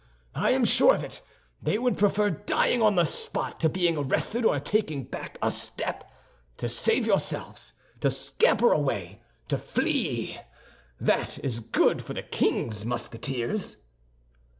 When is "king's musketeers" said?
12.23-13.77